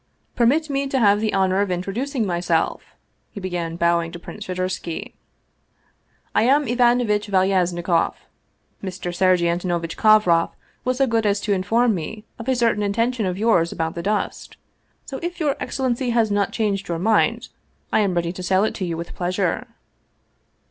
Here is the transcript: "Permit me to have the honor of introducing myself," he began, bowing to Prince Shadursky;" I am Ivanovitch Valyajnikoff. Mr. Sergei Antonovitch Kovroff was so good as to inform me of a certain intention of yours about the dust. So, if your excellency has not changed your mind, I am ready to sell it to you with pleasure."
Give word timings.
"Permit 0.35 0.67
me 0.67 0.87
to 0.87 0.97
have 0.97 1.19
the 1.21 1.31
honor 1.35 1.61
of 1.61 1.69
introducing 1.69 2.25
myself," 2.25 2.95
he 3.29 3.39
began, 3.39 3.75
bowing 3.75 4.11
to 4.11 4.17
Prince 4.17 4.47
Shadursky;" 4.47 5.13
I 6.35 6.41
am 6.41 6.67
Ivanovitch 6.67 7.27
Valyajnikoff. 7.27 8.15
Mr. 8.83 9.13
Sergei 9.13 9.47
Antonovitch 9.47 9.97
Kovroff 9.97 10.53
was 10.83 10.97
so 10.97 11.05
good 11.05 11.27
as 11.27 11.39
to 11.41 11.53
inform 11.53 11.93
me 11.93 12.25
of 12.39 12.49
a 12.49 12.55
certain 12.55 12.81
intention 12.81 13.27
of 13.27 13.37
yours 13.37 13.71
about 13.71 13.93
the 13.93 14.01
dust. 14.01 14.57
So, 15.05 15.19
if 15.21 15.39
your 15.39 15.55
excellency 15.59 16.09
has 16.09 16.31
not 16.31 16.51
changed 16.51 16.87
your 16.87 16.97
mind, 16.97 17.49
I 17.93 17.99
am 17.99 18.15
ready 18.15 18.31
to 18.33 18.41
sell 18.41 18.63
it 18.63 18.73
to 18.81 18.85
you 18.85 18.97
with 18.97 19.13
pleasure." 19.13 19.67